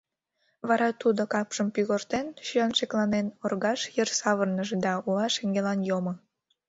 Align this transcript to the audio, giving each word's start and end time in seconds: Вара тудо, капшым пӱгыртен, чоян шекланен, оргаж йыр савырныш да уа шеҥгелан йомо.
Вара 0.67 0.89
тудо, 1.01 1.21
капшым 1.33 1.67
пӱгыртен, 1.75 2.25
чоян 2.45 2.71
шекланен, 2.77 3.27
оргаж 3.43 3.79
йыр 3.95 4.09
савырныш 4.19 4.69
да 4.83 4.93
уа 5.09 5.25
шеҥгелан 5.35 5.79
йомо. 5.89 6.13